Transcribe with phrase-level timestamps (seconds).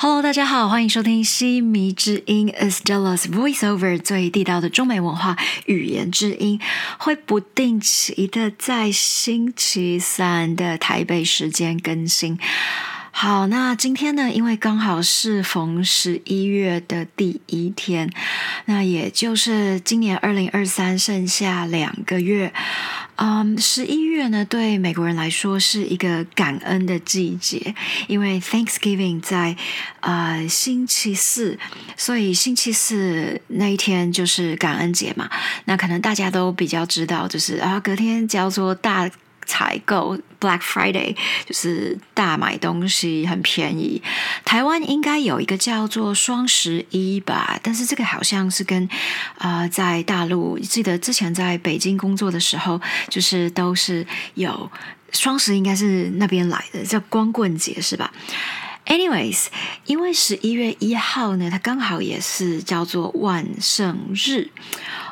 [0.00, 5.36] Hello，大家好，欢迎收听西迷之音 Estella's Voiceover 最地道的中美文化
[5.66, 6.60] 语言之音，
[7.00, 12.38] 会不定期的在星期三的台北时间更新。
[13.10, 18.08] 好，那今天呢，因为刚好是逢十一月的第一天，
[18.66, 22.52] 那也就是今年二零二三剩下两个月。
[23.20, 27.74] 嗯，十一月呢，对美国人来说是一个感恩的季节，
[28.06, 29.56] 因为 Thanksgiving 在
[30.00, 31.58] 呃星期四，
[31.96, 35.28] 所以星期四那一天就是感恩节嘛。
[35.64, 39.10] 那可能大家都比较知道，就是啊，隔天叫做大。
[39.48, 41.16] 采购 Black Friday
[41.46, 44.00] 就是大买东西很便宜。
[44.44, 48.88] 台湾应该有一个叫做双十一吧，但是这个好像是跟
[49.38, 54.70] 啊在大陆记得之前在北京工作的时候，就是都是有
[55.12, 58.12] 双十一应该是那边来的，叫光棍节是吧
[58.84, 59.46] ？Anyways，
[59.86, 64.50] 因为十一月一号呢，它刚好也是叫做万圣日。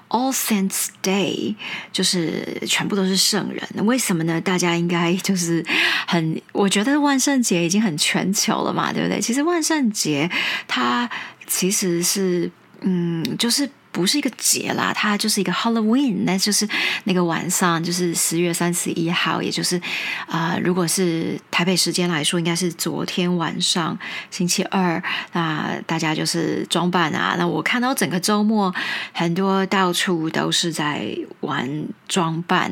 [0.08, 1.54] All Saints Day
[1.92, 4.40] 就是全部都是圣人，为什么呢？
[4.40, 5.64] 大家应该就是
[6.06, 9.20] 很，我觉得万圣节已经很全球了嘛，对不对？
[9.20, 10.30] 其实万圣节
[10.68, 11.08] 它
[11.46, 13.68] 其实是，嗯，就是。
[13.96, 16.68] 不是一个节啦，它就是一个 Halloween，那就是
[17.04, 19.80] 那个晚上，就是十月三十一号，也就是
[20.28, 23.98] 啊，如果是台北时间来说，应该是昨天晚上
[24.30, 27.36] 星期二，那大家就是装扮啊。
[27.38, 28.70] 那我看到整个周末
[29.14, 31.08] 很多到处都是在
[31.40, 31.66] 玩
[32.06, 32.70] 装扮，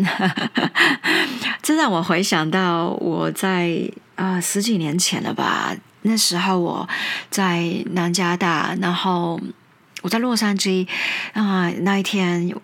[1.62, 6.86] 这让我回想到我在啊十几年前了吧，那时候我
[7.30, 9.40] 在南加大，然后。
[10.04, 10.86] 我在洛杉矶
[11.32, 12.54] 啊，那一天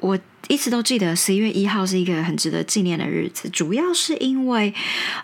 [0.00, 4.74] 我一直都记得十一月一号是一个很值得纪念的日子，主要是因为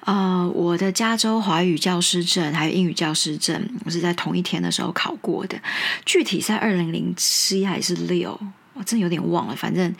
[0.06, 5.60] 呃，我的加州华语教师证还有英语教师证，我是在同一天的时候考过的，
[6.06, 8.41] 具体在二零零七还是六，
[8.72, 9.94] 我真有点忘了，反正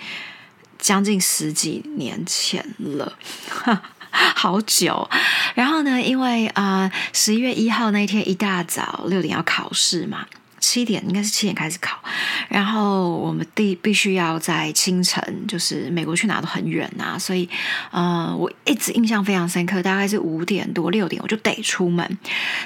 [0.78, 3.19] 将近十几年前了，
[4.10, 5.06] 好久。
[5.54, 10.26] 然后呢，因为啊，十一月一号那一天一大早六点要考试嘛。
[10.66, 11.97] 七点应该是七点开始考，
[12.49, 17.49] 然后我们必必须要在清晨，就是美国去哪都很远呐，所以
[17.93, 22.05] 呃，我一直印象非常深刻，大概是五点多六点我就得出门。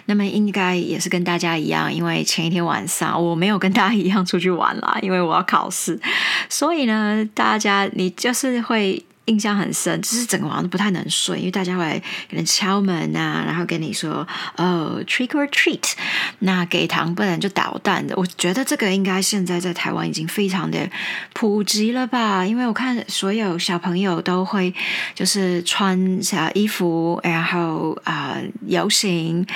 [0.07, 6.01] 那么应该也是跟大家一样，因为前一天晚上我没有跟大家一样出去玩啦，因为我要考试，
[6.49, 9.05] 所以呢，大家你就是会。
[9.27, 14.27] 印象很深，就是整个晚上都不太能睡，因为大家会可能敲门啊，然后跟你说
[14.57, 15.93] 哦，trick or treat，
[16.41, 18.15] 那给糖不然就捣蛋的。
[18.17, 20.91] 我觉得这个应该现在在台湾已经非常的
[21.33, 24.75] 普及了吧，因为我看所有小朋友都会
[25.15, 28.37] 就是穿小衣服，然后啊
[28.67, 29.47] 游行，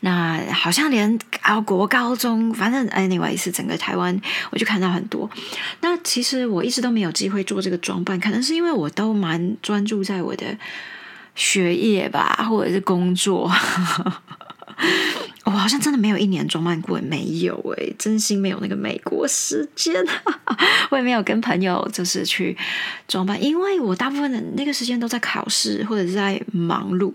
[0.00, 4.20] 那好像连啊国高中，反正 anyway 是整个台湾，
[4.50, 5.28] 我就看到很多。
[5.80, 9.13] 那其实我一直都没有机会做这个装扮，可能是因为我都。
[9.14, 10.56] 蛮专注在我的
[11.34, 13.50] 学业吧，或者是工作。
[15.44, 19.94] 我好像真的没有一年装扮过，没有诶，真心没有那个美国时间。
[20.90, 22.56] 我也没有跟朋友就是去
[23.06, 27.12] 装扮，因为我大部分的那个时间都在考试或者是在忙碌。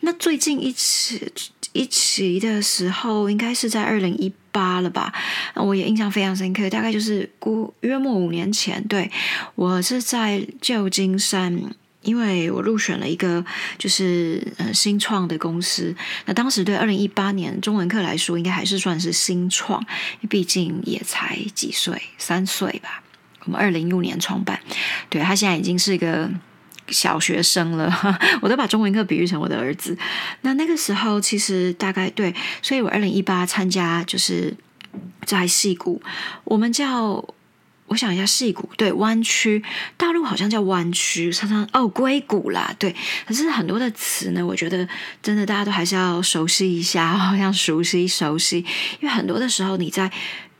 [0.00, 1.30] 那最近一起
[1.72, 5.12] 一起的时候，应该是在二零一八了吧？
[5.56, 8.80] 我也印象非常深刻，大概就是估约莫五年前。
[8.86, 9.10] 对
[9.56, 11.74] 我是在旧金山。
[12.02, 13.44] 因为我入选了一个
[13.78, 15.94] 就是呃新创的公司，
[16.26, 19.80] 那当时对二零一八年中文课来说，应该还是算是新创，
[20.28, 23.04] 毕竟也才几岁，三岁吧。
[23.44, 24.58] 我们二零一五年创办，
[25.08, 26.28] 对他现在已经是一个
[26.88, 27.92] 小学生了，
[28.42, 29.96] 我都把中文课比喻成我的儿子。
[30.42, 34.54] 那那个时候其实大概对，所以我二零一八参加就是
[35.24, 36.02] 在戏谷，
[36.44, 37.24] 我们叫。
[37.88, 39.62] 我想一下，戏谷对弯曲，
[39.98, 42.94] 大陆好像叫弯曲，常常哦硅谷啦，对。
[43.26, 44.88] 可是很多的词呢，我觉得
[45.22, 48.64] 真的大家都还是要熟悉一下，好像熟悉熟悉，
[49.00, 50.10] 因为很多的时候你在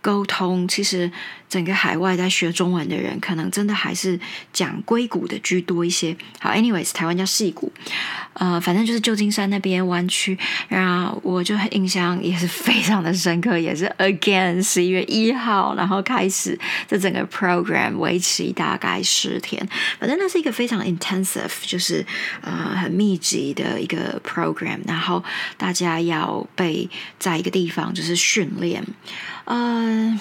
[0.02, 1.10] 沟通，其实。
[1.52, 4.18] 整个海外在学中文的人，可能真的还是
[4.54, 6.16] 讲硅谷的居多一些。
[6.40, 7.70] 好，anyways，台湾叫戏谷，
[8.32, 10.38] 呃，反正就是旧金山那边湾区。
[10.68, 16.58] 然后我就印象也是非常的深刻，也是 again 十一月一号，然后开始
[16.88, 19.62] 这整个 program 为期大概十天。
[20.00, 22.02] 反正那是一个非常 intensive，就是
[22.40, 24.78] 呃很密集的一个 program。
[24.86, 25.22] 然后
[25.58, 26.88] 大家要被
[27.18, 28.82] 在一个地方就是训练，
[29.44, 30.18] 嗯。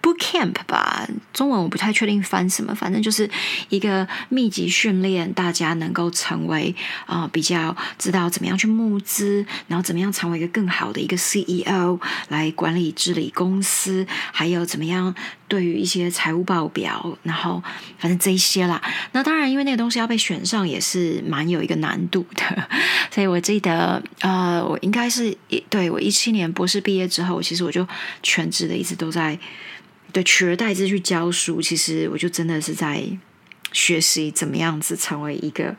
[0.00, 3.28] Boot camp 吧，中文我不太确定翻什么，反正就是
[3.68, 6.74] 一个密集训练，大家能够成为
[7.06, 11.98] 啊比较知道怎么样去募资，然后怎么样成为一个更好的一个 CEO
[12.28, 15.14] 来管理治理公司，还有怎么样
[15.48, 17.62] 对于一些财务报表，然后
[17.98, 18.80] 反正这一些啦。
[19.12, 22.68] 那当然，因为那个东西要被选上也是蛮有一个难度的，
[23.10, 27.86] 所以我记得呃，我应该是一对我一七年博士毕业之后，其实我就
[28.22, 29.38] 全职的一直都在。
[30.12, 33.02] 对，取而代之去教书，其实我就真的是在
[33.72, 35.76] 学习怎么样子成为一个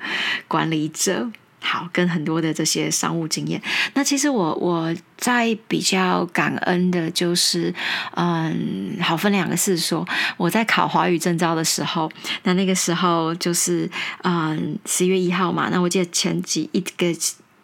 [0.48, 1.30] 管理者。
[1.62, 3.62] 好，跟很多的这些商务经验。
[3.94, 7.74] 那其实我我在比较感恩的就是，
[8.16, 10.08] 嗯，好分两个事说。
[10.38, 12.10] 我在考华语证照的时候，
[12.44, 13.90] 那那个时候就是
[14.24, 15.68] 嗯十月一号嘛。
[15.70, 17.14] 那我记得前几一个。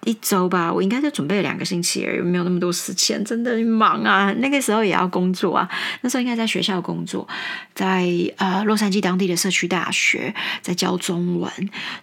[0.06, 4.31] 一周吧，我应该就准备了两个星期而已，没有那么多时间，真的忙啊。
[4.38, 5.68] 那个时候也要工作啊，
[6.02, 7.28] 那时候应该在学校工作，
[7.74, 8.07] 在
[8.38, 11.52] 呃洛杉矶当地的社区大学在教中文。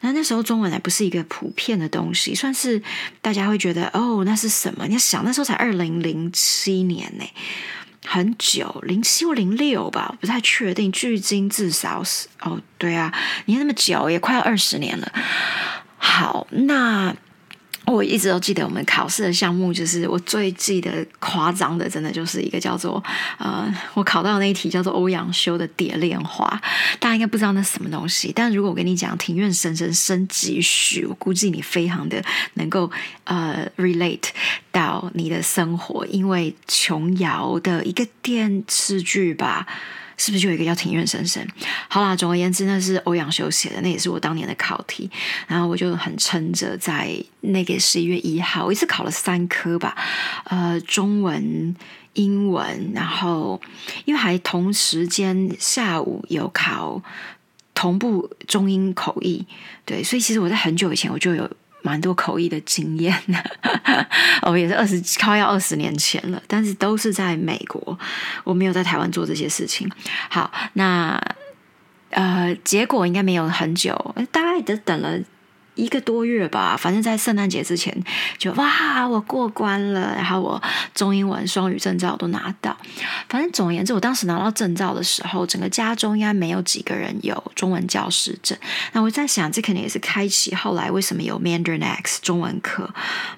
[0.01, 2.83] 那那时候中文还不是一个普遍的东西，算是
[3.21, 4.85] 大家会觉得哦，那是什么？
[4.87, 7.25] 你要想那时候才二零零七年呢，
[8.05, 10.91] 很久，零七或零六吧，不太确定。
[10.91, 13.15] 距今至少是哦，对啊，
[13.47, 15.13] 你看那么久，也快要二十年了。
[15.97, 17.15] 好，那。
[17.85, 23.03] 我一直都记得我们考试的项目，就是我最记得夸张的，真的就是一个叫做
[23.39, 26.47] 呃，我考到那一题叫做欧阳修的《蝶恋花》，
[27.01, 28.33] 大家应该不知道那什么东西。
[28.35, 32.23] 但如果我跟你讲“庭院深深深几许”，我估计你非常的
[32.55, 32.91] 能够
[33.25, 34.29] 呃 relate
[34.71, 39.67] 到你的生活，因为琼瑶的一个电视剧吧。
[40.23, 41.45] 是不是就有一个叫庭院深深？
[41.89, 45.11] 好啦，总而言之，那是欧阳修写的，那也是我当年的考题。
[45.49, 49.97] 然后我就很撑着，在那个十一月一号，我一次考了三科吧，
[50.45, 51.75] 呃，中文、
[52.13, 53.61] 英文，然后
[54.05, 57.03] 因为还同时间下午有考
[57.75, 59.45] 同步中英口译，
[59.85, 61.51] 对，所以其实我在很久以前我就有。
[61.83, 64.07] 蛮多口译的经验的，
[64.43, 67.99] 哦，也是二十快要二十年前了，但是都是在美国，
[68.45, 69.91] 我没有在台湾做这些事情。
[70.31, 71.21] 好，那
[72.11, 75.19] 呃，结果应该没有很久，大概得等了。
[75.75, 77.97] 一个多月吧，反正在圣诞节之前
[78.39, 80.63] 就哇，我过关了，然后我
[80.95, 82.77] 中英文双语证照都拿到。
[83.29, 88.57] 反正总而言之，我当时拿到证照的时候，整个加州应该没有几个人有中文教师证。
[88.93, 92.93] 那我在想，这肯定也是开启后来为什么有 Mandarin X 中文课。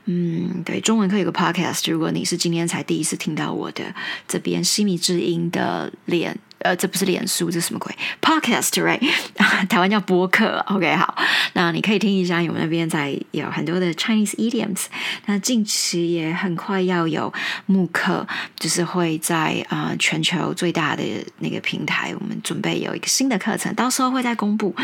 [0.07, 3.85] 嗯，对，中文课有个 podcast，如果你是今天才第一次听到我的
[4.27, 6.39] 这边西米之音的脸。
[6.61, 8.99] 呃，这不是脸书，这是什么鬼？Podcast，right？
[9.69, 10.65] 台湾叫播客。
[10.69, 11.15] OK，好，
[11.55, 14.85] 那你可以听一下，我们那边在有很多的 Chinese idioms。
[15.27, 17.33] 那近期也很快要有
[17.67, 18.27] 慕课，
[18.59, 21.03] 就是会在啊全球最大的
[21.39, 24.75] 那个平台，我们准备有一个新的课程，到时候会再公布。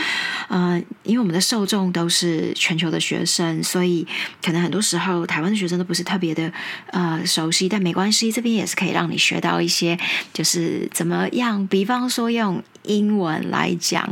[0.48, 4.06] 嗯，因为我们的受众都是全球的学生，所以
[4.42, 6.52] 可能很多时候台湾的学生都不是特别的
[6.92, 9.98] 呃熟悉，但没关系，这边也是可以让你学到一些，
[10.32, 11.66] 就是怎么样。
[11.66, 14.02] 比方说用英文来讲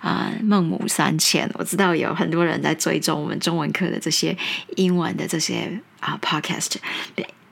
[0.00, 4.36] 啊，《孟母三迁》，我知道有很多人在追踪我们中文课的这些
[4.76, 6.74] 英文的这些啊 podcast。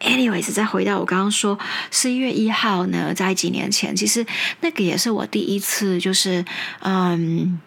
[0.00, 1.58] anyways，再回到我刚刚说
[1.90, 4.24] 十一月一号呢，在几年前，其实
[4.60, 6.44] 那个也是我第一次，就是
[6.80, 7.60] 嗯。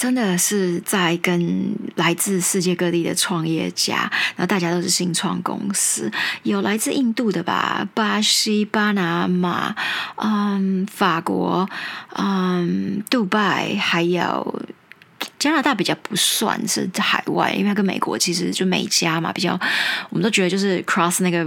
[0.00, 6.10] 真的是在跟来自世界各地的创业家，然后大家都是新创公司，
[6.42, 9.76] 有来自印度的吧，巴西、巴拿马，
[10.16, 11.68] 嗯，法国，
[12.16, 14.62] 嗯，杜拜，还有
[15.38, 19.52] 加拿大比较不算是海外，因为跟美国其实就美加嘛，比较
[20.08, 21.46] 我们都觉得就是 cross 那个。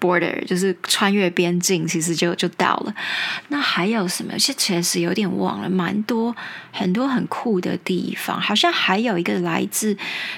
[0.00, 2.94] Border 就是穿越边境，其实就就到了。
[3.48, 4.32] 那还有什么？
[4.38, 6.34] 其实有点忘了，蛮多
[6.72, 9.96] 很多很酷的地方，好像还有一个来自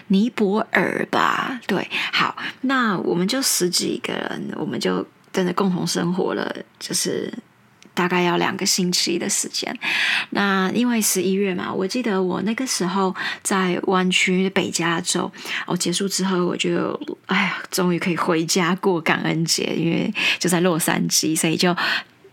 [0.09, 1.61] 尼泊尔吧？
[1.67, 7.33] 对，好，那我们就十几个人，我们就真的共同生活了，就是。
[7.99, 9.77] 大概要两个星期的时间。
[10.31, 13.13] 那因为十一月嘛，我记得我那个时候
[13.43, 15.29] 在湾区北加州，
[15.67, 21.77] 我结束之后，我就哎呀，终于可以回家过感恩节，因为就在洛杉矶，所以就。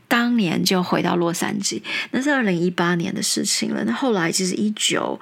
[0.07, 1.81] 当年就回到洛杉矶，
[2.11, 3.83] 那是二零一八年的事情了。
[3.85, 5.19] 那后来其实一九，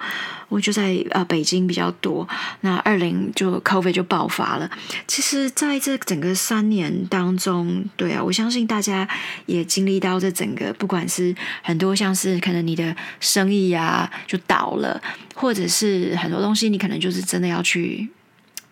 [0.48, 2.28] 我就在呃北京比较多。
[2.60, 4.70] 那二零就 COVID 就爆发了。
[5.06, 9.08] 其实在这整个三年当中，对啊，我相信大家
[9.46, 15.00] 也经历到这整个，不管是很多像是可能你的生意啊就倒了，
[15.34, 18.08] 或者是很多东西你可能就是真的要去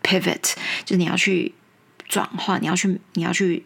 [0.03, 0.53] pivot，
[0.85, 1.55] 就你要去
[2.07, 3.65] 转换，你要去你要去。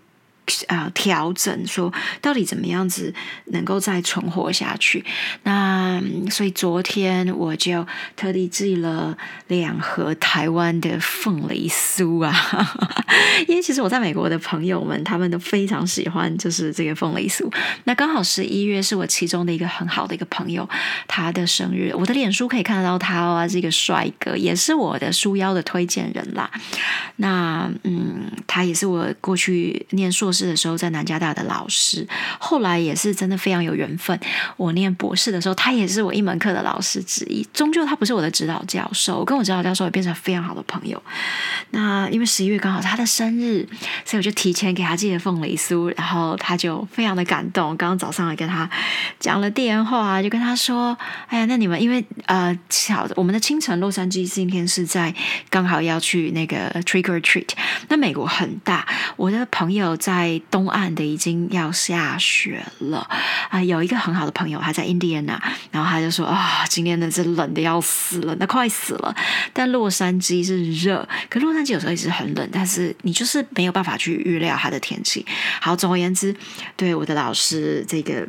[0.69, 3.12] 呃调整，说到底怎么样子
[3.47, 5.05] 能够再存活下去。
[5.43, 7.87] 那所以昨天我就
[8.17, 9.17] 特地寄了
[9.49, 12.35] 两盒台湾的凤梨酥啊，
[13.49, 17.50] 因为其实我在美国的朋友们他们都非常喜欢，就是这个凤梨酥。
[17.85, 20.69] 那刚好十一月是我其中的一个很好的一个朋友
[21.07, 26.50] 他的生日，我的脸书可以看得到他哦，是一个帅哥，也是我的书腰的推荐人啦。
[27.17, 32.05] 那嗯，他也是我过去念硕士的时候在南加大的老师，
[32.40, 34.19] 后来也是真的非常有缘分。
[34.57, 37.47] 我念博士的时候，他也是我一门课的老师之一。
[37.52, 41.00] 终究他不是我的指导教授，我跟我指导教授也变成非常好的朋友。
[41.71, 43.64] 那因为十一月刚好是他的生日，
[44.05, 47.76] 所以我就提前给他寄了凤梨酥，然后他就非常的感动。
[47.76, 48.69] 刚刚早上还跟他
[49.21, 50.97] 讲了电话，就跟他说
[51.28, 55.14] ：“哎呀，那你们因为呃，巧我们的清晨洛杉矶今天是在
[55.49, 57.49] 刚好要去那个 trick or treat。
[57.88, 62.99] 那美国很大，我的朋友在东岸的已经要下雪了
[63.50, 63.62] 啊。
[63.62, 65.38] 有一个很好的朋友，他在 Indiana，，
[65.71, 69.14] 然后他就说啊，今天的是冷的要死了，那快死了。
[69.52, 75.25] 但洛杉矶是热，可洛杉矶有时候一直很冷，但是你就是没有办法去预料它的天气。
[75.61, 76.35] 好，总而言之，
[76.76, 78.26] 对我的老师这个。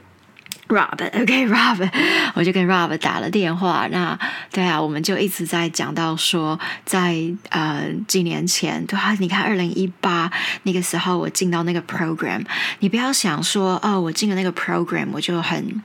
[0.67, 1.89] Rob，OK，Rob，
[2.35, 3.87] 我就跟 Rob 打了电话。
[3.91, 4.17] 那
[4.51, 7.15] 对啊，我们就一直在讲到说，在
[7.49, 10.31] 呃几年前，对啊，你看二零一八
[10.63, 12.43] 那个时候，我进到那个 program，
[12.79, 15.81] 你不要想说哦，我进了那个 program，我就很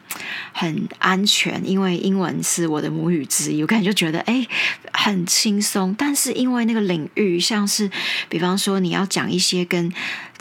[0.53, 4.47] 很安全，因为英文是我的母语之一，我感觉就觉得哎
[4.93, 5.95] 很轻松。
[5.97, 7.91] 但是因为那个领域，像是
[8.29, 9.93] 比方说你要讲一些跟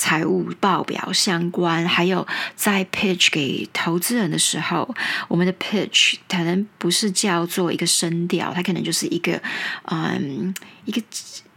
[0.01, 4.95] 财务报表相关，还有在 pitch 给投资人的时候，
[5.27, 9.39] 我们的 pitch 可能不是叫做一个声调，它可能就是一个
[9.85, 10.51] 嗯
[10.85, 10.99] 一个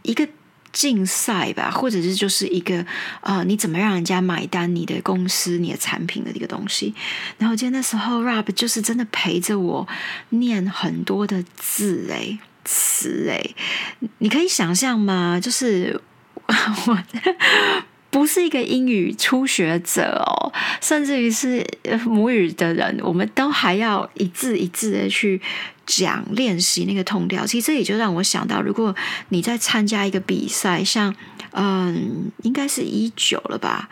[0.03, 0.29] 一个
[0.71, 2.85] 竞赛吧，或者是就是一个
[3.21, 6.93] 呃你怎么让人家买单你的公司你的产品的一个东西。
[7.39, 9.87] 然后今天那时候 Rob 就是真的陪着我
[10.29, 13.55] 念很多的字诶词诶，
[14.19, 15.39] 你可以想象吗？
[15.41, 15.99] 就是
[16.85, 16.99] 我。
[18.15, 21.67] 不是一个英语初学者哦，甚至于是
[22.05, 25.41] 母语的人，我们都还要一字一字的去
[25.85, 27.45] 讲练习那个通调。
[27.45, 28.95] 其实这也就让我想到，如果
[29.27, 31.13] 你在参加一个比赛，像
[31.51, 33.89] 嗯，应该是一九了吧？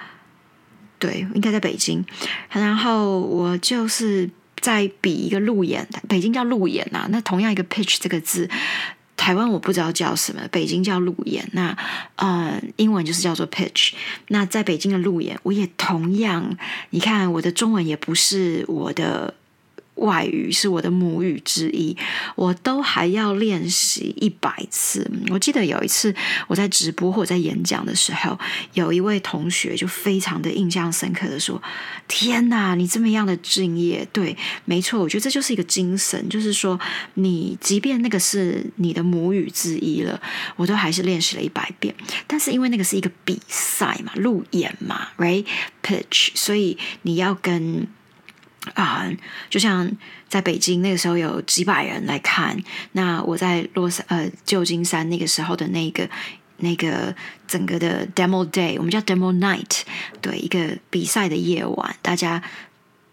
[1.00, 2.02] 对，应该在北京。
[2.50, 4.30] 然后我就是
[4.62, 7.08] 在比一个路演，北京叫路演呐。
[7.10, 8.50] 那同样一个 pitch 这个字。
[9.24, 11.78] 台湾我不知道叫什么，北京叫路演，那
[12.18, 13.94] 呃，英文就是叫做 pitch。
[14.28, 16.58] 那在北京的路演，我也同样，
[16.90, 19.34] 你看我的中文也不是我的。
[19.96, 21.96] 外语是我的母语之一，
[22.36, 25.10] 我都还要练习一百次。
[25.30, 26.14] 我记得有一次
[26.48, 28.38] 我在直播或者在演讲的时候，
[28.74, 31.62] 有一位同学就非常的印象深刻的说
[32.08, 34.36] ：“天哪，你这么样的敬业！”对，
[34.66, 36.80] 没错，我觉得这就是一个精神，就是说
[37.14, 40.20] 你即便那个是你的母语之一了，
[40.56, 41.94] 我都还是练习了一百遍。
[42.26, 45.46] 但是因为那个是一个比赛嘛，路演嘛，right
[45.84, 47.88] pitch，所以你要跟。
[48.74, 49.10] 啊，
[49.50, 49.90] 就像
[50.28, 52.58] 在北京那个时候有几百人来看，
[52.94, 56.10] 那我在洛杉呃旧金山那个时候的那个
[56.58, 57.16] 那个
[57.48, 59.82] 整个的 demo day，我们叫 demo night，
[60.22, 62.42] 对，一个比赛的夜晚，大家。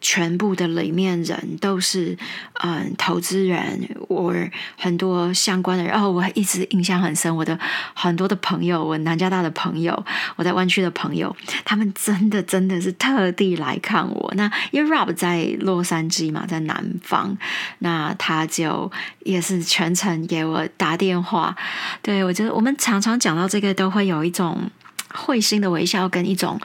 [0.00, 2.16] 全部的里面人都是
[2.62, 4.34] 嗯投资人，我
[4.76, 7.34] 很多相关的人哦，我一直印象很深。
[7.34, 7.58] 我的
[7.94, 10.04] 很多的朋友，我南加大的朋友，
[10.36, 14.32] 我在湾区的朋友，他们真的真的是特地来看我。
[14.36, 17.36] 那因为 Rob 在洛杉矶嘛，在南方，
[17.80, 18.90] 那他就
[19.24, 21.54] 也是全程给我打电话。
[22.00, 24.70] 对我觉得我们常常讲到这个，都会有一种
[25.14, 26.58] 会心的微笑，跟一种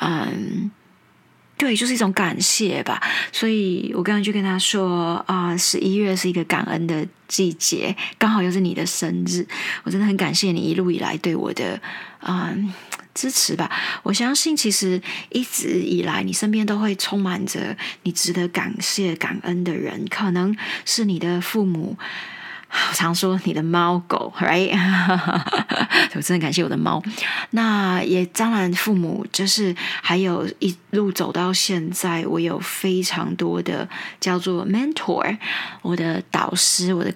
[0.00, 0.70] 嗯。
[1.56, 3.00] 对，就是一种感谢吧。
[3.30, 9.46] 所以我刚刚就跟他说啊，十一月是一个感恩的季节，刚好又是你的生日，
[9.84, 11.80] 我真的很感谢你一路以来对我的
[12.20, 12.72] 嗯
[13.14, 13.70] 支持吧。
[14.02, 21.96] 我相信其实一直以来你身边都会充满着你值得感谢、感恩的人，可能是你的父母。
[22.72, 24.72] 我常说你的猫狗，right？
[26.14, 27.02] 我真的感谢我的猫。
[27.50, 33.86] 那也当然，父母就是还有一路走到现在，我有非常多的
[34.20, 35.36] 叫做 mentor，
[35.82, 37.12] 我的导师，我的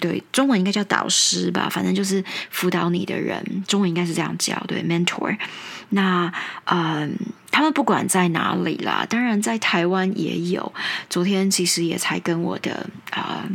[0.00, 5.36] 对中文应该叫导师吧，反正就是辅导你的人，中文应该是这样叫，对 mentor。
[5.90, 6.32] 那
[6.64, 7.16] 嗯，
[7.52, 10.72] 他们不管在哪里啦，当然在台湾也有。
[11.08, 13.48] 昨天其实也才跟我的啊。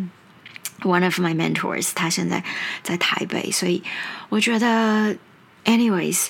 [0.83, 2.45] One of my mentors，他现在
[2.83, 3.83] 在台北，所以
[4.29, 5.17] 我觉得，
[5.65, 6.27] anyways，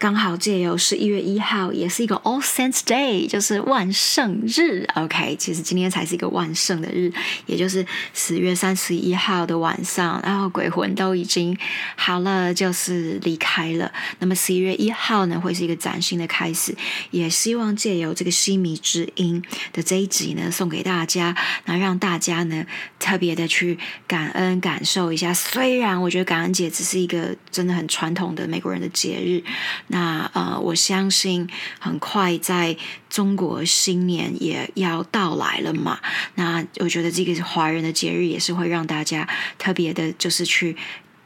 [0.00, 4.86] 刚好借由十一月一号，也是一个 All Saints Day，就是万圣日。
[4.94, 7.12] OK，其实今天才是一个万圣的日，
[7.44, 11.54] 也就是十月三十一号的晚上，然后鬼魂都已经
[11.96, 13.92] 好了，就是离开了。
[14.20, 16.74] 那么十一月一号呢，会是一个崭新的开始，
[17.10, 22.64] 也希望借由这个西迷之音的这一集呢，送给大家，那让大家呢
[22.98, 25.34] 特别的去感恩感受一下。
[25.34, 29.44] 虽然我觉得感恩节只是一个真的很传统的美国人的节日，
[29.92, 32.76] 那呃，我相信很快在
[33.08, 35.98] 中国新年也要到来了嘛。
[36.36, 39.28] 那我觉得这个是华人的节日也是会让大家
[39.58, 40.76] 特别的，就是去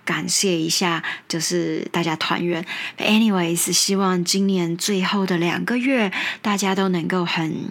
[0.04, 2.64] 感谢一下，就是大家团圆。
[2.99, 6.11] Anyways，希望今年最后的两个月，
[6.42, 7.71] 大家都能够很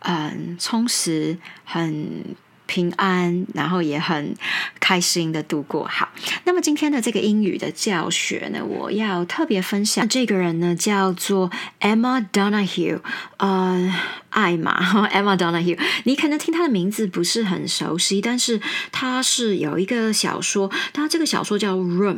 [0.00, 2.36] 嗯充实，很。
[2.74, 4.34] 平安，然后也很
[4.80, 5.86] 开心的度过。
[5.86, 6.08] 好，
[6.42, 11.48] 那么今天的这个英语的教学呢，我要特别分享这个人呢，叫做
[11.80, 12.98] Emma Donahue，
[13.36, 13.94] 呃，
[14.30, 15.78] 艾玛 Emma Donahue。
[16.02, 22.16] 你可能听他的名字不是很熟悉，但是他是有一个小说，他这个小说叫《Room》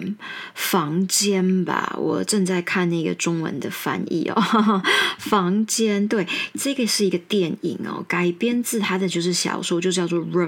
[0.54, 1.94] 房间吧。
[1.98, 4.42] 我正在看那个中文的翻译哦，
[5.18, 6.08] 房间。
[6.08, 6.26] 对，
[6.58, 10.16] 这个是一个电影哦，改编自他的就是小说，就叫做。
[10.16, 10.45] Room，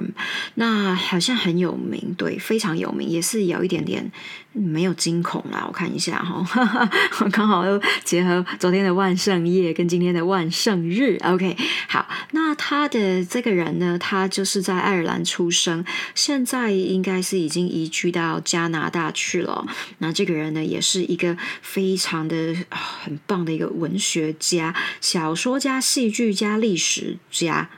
[0.55, 4.11] 那好像很有名，对，非常有名，也是有一点点
[4.52, 5.64] 没有惊恐啦。
[5.67, 6.88] 我看一下哈，
[7.33, 11.19] 刚好又结合昨天的万圣夜跟今天的万圣日。
[11.23, 11.57] OK，
[11.88, 19.67] 好，那他的这个人呢，他就是在爱尔兰出生，现在应该是已经移居到加拿大去了。
[19.99, 27.71] 那这个人呢，也是一个非常的很棒的一个文学家、小说家、戏剧家、历史家。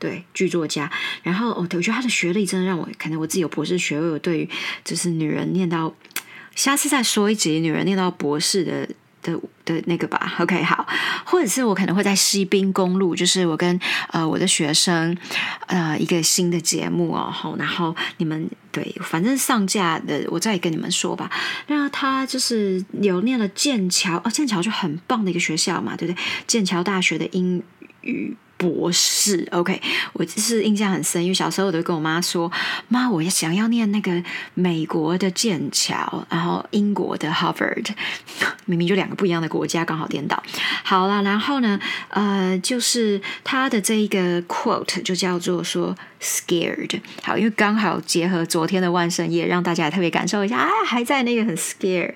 [0.00, 0.90] 对，剧作家，
[1.22, 4.48] 然后我我觉得他的学历真的让我，可能我自己有博士学位，我对于
[4.82, 5.94] 就是女人念到，
[6.54, 8.88] 下次再说一集女人念到博士的
[9.22, 10.36] 的的那个吧。
[10.38, 10.88] OK，好，
[11.26, 13.78] 或者是我可能会在西滨公路，就是我跟
[14.08, 15.14] 呃我的学生
[15.66, 21.30] 呃一个新的节目哦，好，然后你们对，反正上架的我再跟你们说吧。
[21.66, 26.22] 那他就是有念了剑桥，哦，剑桥就很棒的一个学校嘛，对不对？
[26.46, 27.62] 剑桥大学的英
[28.00, 28.34] 语。
[28.60, 29.80] 博士，OK，
[30.12, 32.52] 我是印象很深，因为小时候我都跟我妈说
[32.88, 37.86] ：“妈，我想要念那个美国的剑桥，然后英国的 Harvard，
[38.66, 40.42] 明明就两个不一样的国家，刚好颠倒。”
[40.84, 41.80] 好了，然后呢，
[42.10, 52.12] 呃，就是他的这一个 quote 就叫做说 “scared”，好，因为刚好结合昨天的万圣夜，让大家特别感受一下啊，还在那个很 scared，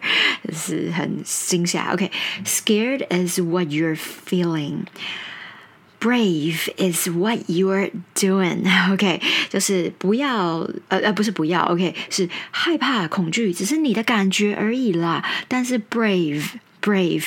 [0.47, 1.91] 就是很惊吓。
[1.95, 3.97] OK，scared is what you're
[4.29, 4.81] feeling。
[6.05, 8.67] Brave is what you're doing.
[8.93, 15.25] OK，就是不要呃呃不是不要 OK 是害怕恐惧，只是你的感觉而已啦。
[15.49, 16.45] 但是 brave
[16.83, 17.25] brave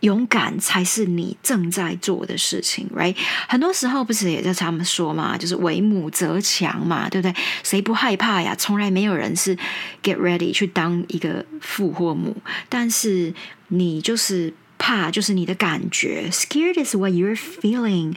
[0.00, 3.14] 勇敢才是你正在做的事情，right？
[3.46, 7.34] 很多时候不是也在他们说嘛，就是为母则强嘛，对不对？
[7.62, 8.54] 谁不害怕呀？
[8.56, 9.54] 从来没有人是
[10.02, 12.34] get ready 去当一个父或母，
[12.70, 13.34] 但是
[13.68, 14.54] 你就是。
[14.77, 18.15] 怕就是你的感觉，scared is what you're feeling,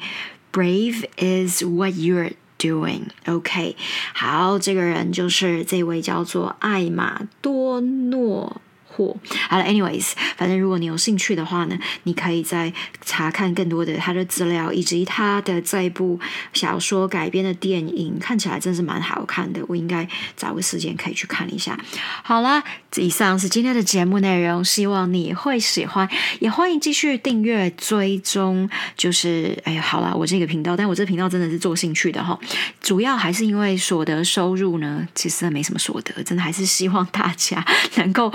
[0.52, 3.08] brave is what you're doing.
[3.26, 3.76] OK，
[4.14, 8.60] 好，这个人就是这位叫做艾玛多诺。
[8.91, 9.15] 货
[9.49, 12.71] 好了，anyways，反正如果你有兴趣的话呢，你可以再
[13.05, 16.19] 查看更多的他的资料，以及他的这一部
[16.53, 19.61] 小说改编的电影，看起来真是蛮好看的。
[19.67, 21.79] 我应该找个时间可以去看一下。
[22.23, 22.63] 好啦，
[22.95, 26.07] 以上是今天的节目内容，希望你会喜欢，
[26.39, 28.69] 也欢迎继续订阅追踪。
[28.97, 32.37] 就是哎呀，好啦，我这个频道，但我这频道真的是做兴趣的哈，
[32.81, 38.31] 主要还是因为所得收入呢，其实没什么所得，真的还是希望大家 能够。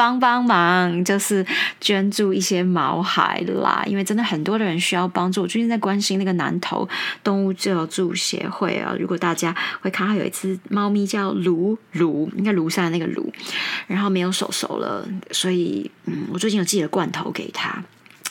[0.00, 1.44] 帮帮忙，就是
[1.78, 5.42] 捐助一些毛孩啦，因为真的很多的人需要帮助。
[5.42, 6.88] 我最近在关心那个南投
[7.22, 13.30] 动物救助协会啊，如果大家会看，到有一只猫咪叫卢卢，应该庐山的那个卢，
[13.86, 17.84] 然后没有手手了，所以嗯，我最近有寄了罐头给他。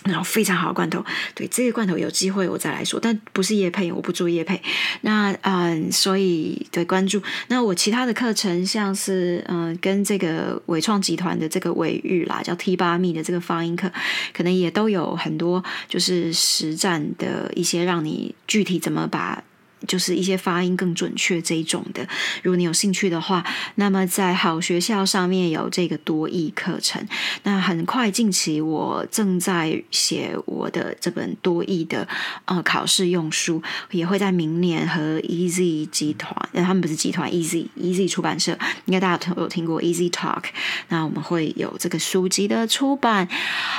[0.05, 1.03] 然后非常好的罐头，
[1.35, 4.61] 对这个罐头有机会我再来说，但不是叶配，我不做叶配。
[5.01, 7.21] 那嗯，所以对关注。
[7.47, 13.91] 那我其他的课程，像是嗯，跟这个伟创集团的这个伟玉啦，叫 T 八密的这个发音课，
[14.33, 19.43] 可能也都有很多就是实战的一些，让你具体怎么把。
[19.87, 22.07] 就是一些发音更准确这一种的。
[22.43, 27.05] 如果你有兴趣的话，那么在好学校上面有这个多义课程。
[27.43, 32.07] 那很快近期我正在写我的这本多义的
[32.45, 33.61] 呃考试用书，
[33.91, 40.43] 也会在明年和 Easy 集团，他们不是集团，Easy Easy 出版社，应该大家都有听过 Easy Talk。
[40.89, 43.27] 那我们会有这个书籍的出版。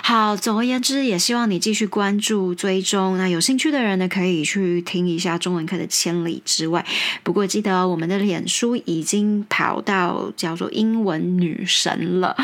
[0.03, 3.19] 好，总而言之，也希望你继续关注追踪。
[3.19, 6.83] 那有兴趣的人呢，可以去听一下中文课的千里之外。
[7.23, 12.35] 不过记得我们的脸书已经跑到叫做英文女神了，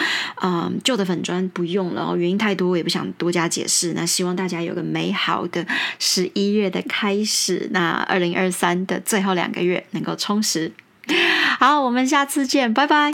[0.43, 3.95] 嗯，旧的粉砖不用了，原因太多，我也不想多加解释。
[3.95, 5.67] 那希望大家有个美好的
[5.99, 10.73] 十一月的开始，那二零二三的最后两个月能够充实。
[11.59, 13.13] 好，我们下次见，拜拜。